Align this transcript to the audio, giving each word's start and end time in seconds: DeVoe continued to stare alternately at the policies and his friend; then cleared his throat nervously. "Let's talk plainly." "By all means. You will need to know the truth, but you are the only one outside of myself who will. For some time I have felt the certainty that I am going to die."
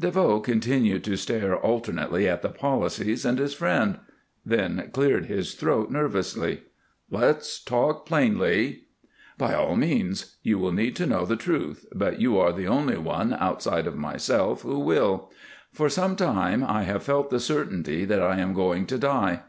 DeVoe 0.00 0.40
continued 0.40 1.04
to 1.04 1.14
stare 1.14 1.54
alternately 1.58 2.26
at 2.26 2.40
the 2.40 2.48
policies 2.48 3.26
and 3.26 3.38
his 3.38 3.52
friend; 3.52 3.98
then 4.42 4.88
cleared 4.94 5.26
his 5.26 5.52
throat 5.52 5.90
nervously. 5.90 6.62
"Let's 7.10 7.62
talk 7.62 8.06
plainly." 8.06 8.84
"By 9.36 9.52
all 9.52 9.76
means. 9.76 10.36
You 10.42 10.58
will 10.58 10.72
need 10.72 10.96
to 10.96 11.04
know 11.06 11.26
the 11.26 11.36
truth, 11.36 11.84
but 11.94 12.18
you 12.18 12.38
are 12.38 12.54
the 12.54 12.66
only 12.66 12.96
one 12.96 13.34
outside 13.34 13.86
of 13.86 13.94
myself 13.94 14.62
who 14.62 14.78
will. 14.78 15.30
For 15.70 15.90
some 15.90 16.16
time 16.16 16.64
I 16.66 16.84
have 16.84 17.02
felt 17.02 17.28
the 17.28 17.38
certainty 17.38 18.06
that 18.06 18.22
I 18.22 18.38
am 18.38 18.54
going 18.54 18.86
to 18.86 18.96
die." 18.96 19.42